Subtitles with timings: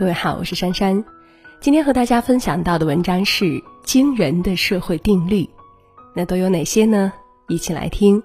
[0.00, 1.04] 各位好，我是珊珊。
[1.60, 5.46] 今天和大家分享到的文章是惊人的社会定律，
[6.14, 7.12] 那都有哪些呢？
[7.48, 8.22] 一起来听。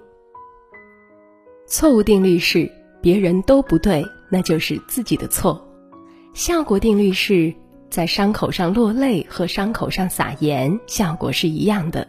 [1.67, 5.61] 错误定律是别人都不对，那就是自己的错。
[6.33, 7.53] 效果定律是
[7.89, 12.07] 在伤口上落泪和伤口上撒盐，效果是一样的。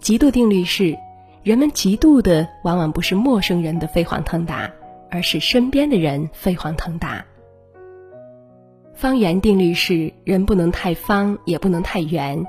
[0.00, 0.96] 嫉妒定律是
[1.42, 4.70] 人们嫉妒的往往不是陌生人的飞黄腾达，
[5.10, 7.22] 而是身边的人飞黄腾达。
[9.02, 12.46] 方圆定律是人不能太方，也不能太圆，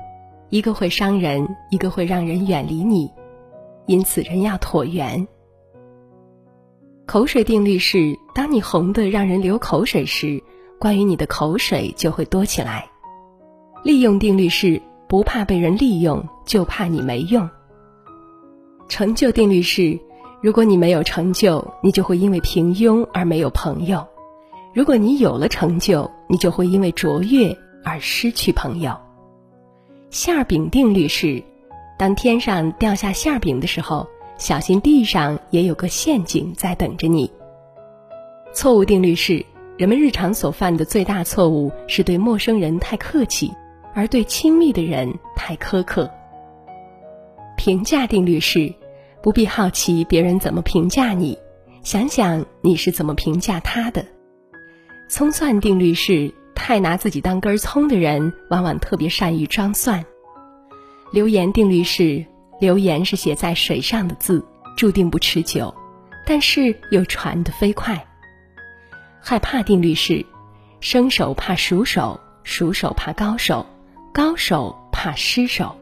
[0.50, 3.10] 一个会伤人，一个会让人远离你，
[3.86, 5.26] 因此人要椭圆。
[7.06, 10.40] 口水定律是，当你红的让人流口水时，
[10.78, 12.88] 关于你的口水就会多起来。
[13.82, 17.50] 利用定律是，不怕被人利用，就怕你没用。
[18.88, 19.98] 成就定律是，
[20.40, 24.06] 如果你没有成就，你就会因为平庸而没有朋友。
[24.74, 28.98] 如果你有了成就，你就会因为卓越而失去朋友。
[30.10, 31.40] 馅饼定律是：
[31.96, 34.04] 当天上掉下馅饼的时候，
[34.36, 37.30] 小心地上也有个陷阱在等着你。
[38.52, 43.52] 错误定律是：人们日常所犯的最大错误是对陌生人太客气，
[43.94, 46.10] 而对亲密的人太苛刻。
[47.56, 48.74] 评价定律是：
[49.22, 51.38] 不必好奇别人怎么评价你，
[51.84, 54.04] 想想你是怎么评价他的。
[55.08, 60.04] 葱蒜定律是：太拿自己当根葱的人，往往特别善于装蒜。
[61.12, 62.24] 流言定律是：
[62.58, 64.44] 流言是写在水上的字，
[64.76, 65.72] 注定不持久，
[66.26, 68.04] 但是又传得飞快。
[69.20, 70.24] 害怕定律是：
[70.80, 73.64] 生手怕熟手，熟手怕高手，
[74.12, 75.76] 高手怕失手。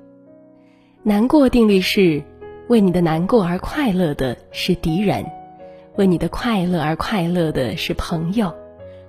[1.04, 2.22] 难过定律是：
[2.68, 5.24] 为你的难过而快乐的是敌人，
[5.96, 8.52] 为你的快乐而快乐的是朋友。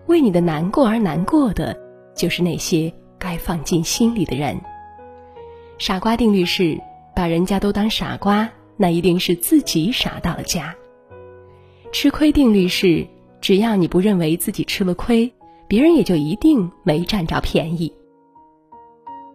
[0.07, 1.77] 为你的难过而难过的，
[2.15, 4.59] 就是那些该放进心里的人。
[5.77, 6.79] 傻瓜定律是：
[7.15, 10.75] 把人家都当傻瓜，那一定是自己傻到了家。
[11.91, 13.07] 吃亏定律是：
[13.41, 15.31] 只要你不认为自己吃了亏，
[15.67, 17.91] 别人也就一定没占着便宜。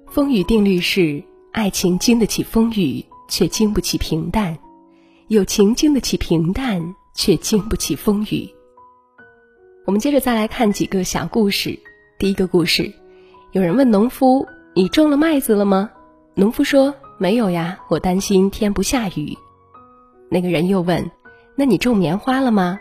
[0.07, 4.57] 风雨定律是：爱情经得起风雨，却经不起平淡；
[5.29, 8.49] 友情经得起平淡，却经不起风雨。
[9.89, 11.79] 我们接着再来看几个小故事。
[12.19, 12.93] 第一个故事，
[13.53, 15.91] 有人问农夫：“你种了麦子了吗？”
[16.37, 19.35] 农夫说：“没有呀，我担心天不下雨。”
[20.29, 21.11] 那个人又问
[21.57, 22.79] ：“那你种棉花了吗？”“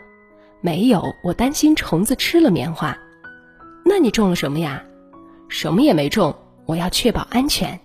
[0.59, 2.97] 没有，我担心虫子吃了棉花。
[3.85, 4.84] ”“那你种了什么呀
[5.47, 6.35] ？”“什么也没种，
[6.66, 7.79] 我要确保安全。”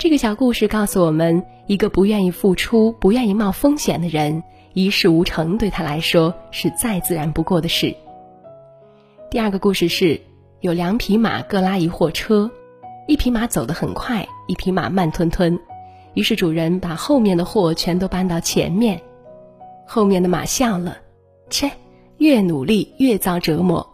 [0.00, 4.42] 这个小故事告诉我们，一个不愿意付出、不愿意冒风险的人。
[4.78, 7.92] 一事无成对他来说是再自然不过的事。
[9.28, 10.20] 第二个故事是，
[10.60, 12.48] 有两匹马各拉一货车，
[13.08, 15.58] 一匹马走得很快，一匹马慢吞吞。
[16.14, 19.02] 于是主人把后面的货全都搬到前面，
[19.84, 20.96] 后面的马笑了，
[21.50, 21.68] 切，
[22.18, 23.84] 越努力越遭折磨。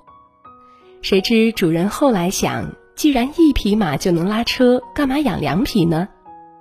[1.01, 6.07] 谁知主人后来想，既然一匹马就能拉车，干嘛养两匹呢？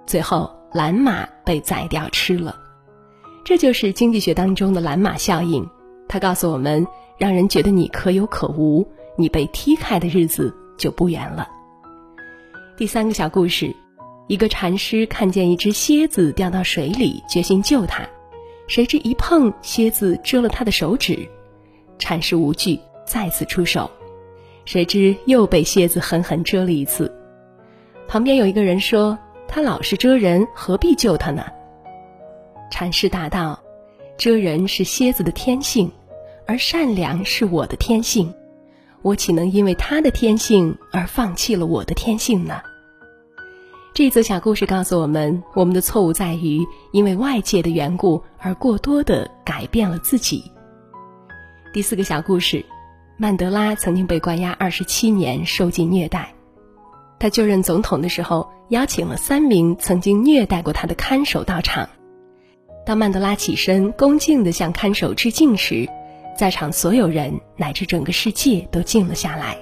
[0.06, 2.63] 最后蓝马被宰掉吃了。
[3.44, 5.70] 这就是经济学当中的蓝马效应，
[6.08, 6.88] 它告诉我们，
[7.18, 8.88] 让人觉得你可有可无，
[9.18, 11.46] 你被踢开的日子就不远了。
[12.78, 13.76] 第三个小故事，
[14.28, 18.08] 一个禅师看见一只蝎子掉到水里，决心救它，
[18.68, 21.28] 谁知一碰，蝎子蛰了他的手指，
[22.00, 23.92] 禅师无惧，再次出手，
[24.64, 27.14] 谁知又被蝎子狠狠蛰了一次。
[28.08, 29.18] 旁边有一个人说
[29.50, 31.44] ：“他老是蛰人，何必救他呢？”
[32.74, 33.62] 禅师答道
[34.18, 35.92] ：“遮人是蝎子的天性，
[36.48, 38.34] 而善良是我的天性，
[39.04, 42.60] 我岂能因为他的天性而放弃了我的天性呢？”
[43.94, 50.52] 这则小故事告诉我们，我们的错误在于因为外界的缘故而过多的改变了自己。
[51.72, 52.66] 第四个小故事，
[53.18, 56.34] 曼德拉曾经被关押二十七年，受尽虐待。
[57.20, 61.88] 他就任总统的时候，邀请了三名曾经虐待过他的看守到场。
[62.86, 65.88] 当曼德拉起身恭敬地向看守致敬时，
[66.38, 69.58] 在场所有人乃至整个世界都静了下来。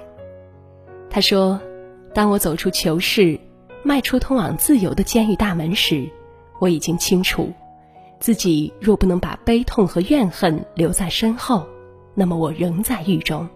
[1.08, 1.60] 他说
[2.14, 3.38] ：“当我走出囚室，
[3.84, 6.08] 迈出通往自由的监狱大门时，
[6.58, 7.52] 我已经清楚，
[8.18, 11.64] 自己若不能把悲痛和怨恨留在身后，
[12.14, 13.48] 那么我仍在狱中。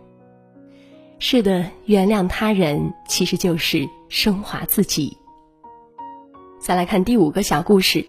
[1.19, 5.17] 是的，原谅他人其实就是升华自己。”
[6.61, 8.09] 再来看第五个小故事。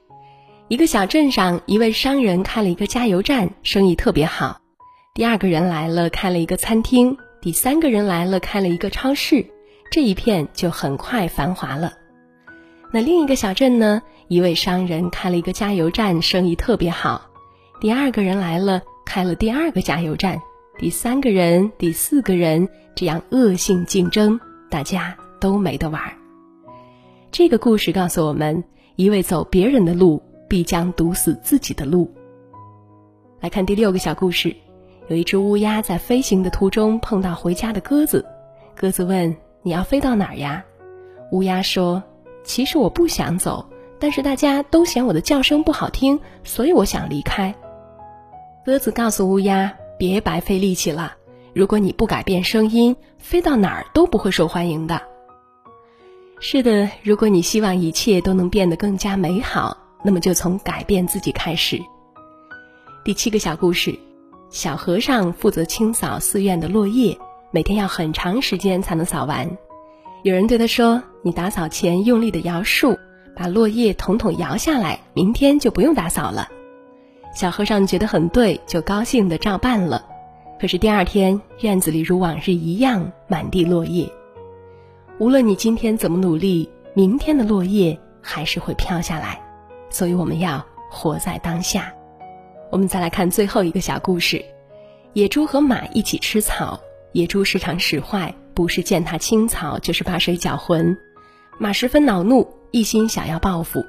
[0.69, 4.59] 一个小镇上，一位商人开了一个加油站，生意特别好。
[5.13, 9.45] 第二个人来了，开了一个餐厅，第三个人来了，开了一个超市，
[9.89, 11.93] 这一片就很快繁华了。
[12.91, 14.01] 那另一个小镇呢？
[14.27, 17.29] 一位商人开了一个加油站，生意特别好。
[17.79, 20.37] 第二个人来了，开了第二个加油站。
[20.77, 24.37] 第三个人、第四个人，这样恶性竞争，
[24.69, 26.01] 大家都没得玩。
[27.31, 28.61] 这个故事告诉我们：
[28.97, 32.11] 一味走别人的路，必将堵死自己的路。
[33.39, 34.55] 来看第六个小故事。
[35.09, 38.25] 有一只乌鸦在飞行的途中碰到回家的鸽子，
[38.75, 39.33] 鸽子问
[39.63, 40.61] ：“你要飞到哪儿呀？”
[41.31, 42.03] 乌鸦说
[42.43, 43.65] ：“其实我不想走，
[43.99, 47.55] 但是大家都嫌我的叫声不好听，所以我想离开。”
[48.65, 51.13] 鸽子告诉乌鸦：“别白费力气了，
[51.53, 55.01] 如果你不改变声音，飞到哪儿都不会受欢迎的。”
[56.41, 61.77] 是的，如果你希望一切都能变得更加美好，那么就从改变自己开始。
[63.03, 63.93] 第七个小故事。
[64.49, 67.17] 小和尚负责清扫寺院的落叶，
[67.51, 69.57] 每天要很长时间才能扫完。
[70.23, 72.97] 有人对他说：“你打扫前用力的摇树，
[73.35, 76.47] 把落叶统统摇下来，明天就不用打扫了。”
[77.35, 80.05] 小和尚觉得很对，就高兴的照办了。
[80.57, 84.09] 可是第二天，院子里如往日一样满地落叶。
[85.19, 89.45] 无论你今天怎么努力，明天的落叶还是会飘下来。
[89.89, 91.93] 所以我们要活在当下。
[92.71, 94.43] 我们再来看最后一个小故事：
[95.13, 96.79] 野猪和马一起吃草，
[97.13, 100.97] 野猪时常使坏，不是践踏青草，就是把水搅浑。
[101.57, 103.83] 马十分恼怒，一心想要报复，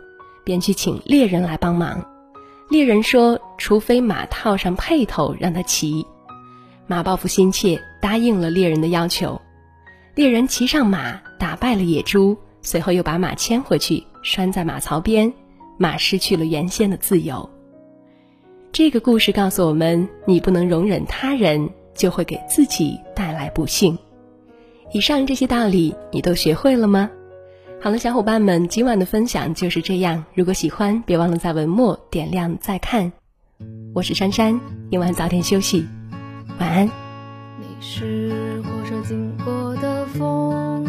[0.44, 2.08] 便去请猎人来帮忙。
[2.70, 6.06] 猎人说：“除非马套上辔头让他骑。”
[6.86, 9.40] 马报复心切，答应了猎人的要求。
[10.14, 15.32] 猎人骑上马，打败了野猪，随后又把马牵回去，拴在马槽边，
[15.78, 17.48] 马失去了原先的自由。
[18.70, 23.96] 这个故事告诉我们：你不能容忍他人，就会给自己带来不幸。
[24.92, 27.10] 以上这些道理你都学会了吗？
[27.80, 30.25] 好了，小伙伴们，今晚的分享就是这样。
[30.34, 33.12] 如果喜欢，别忘了在文末点亮再看。
[33.94, 34.60] 我是珊珊，
[34.90, 35.86] 今晚早点休息，
[36.58, 36.86] 晚安。
[37.60, 40.84] 你是火车经过的风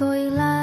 [0.00, 0.59] 所以啦